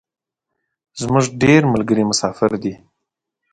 زمونږ 1.01 1.25
ډیری 1.41 1.67
ملګري 1.73 2.03
مسافر 2.11 2.51
دی 2.63 2.73